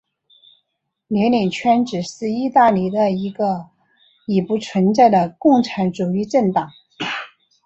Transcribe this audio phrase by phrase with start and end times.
[1.05, 3.69] 列宁圈子是意大利的一个
[4.25, 6.71] 已不存在的共产主义政党。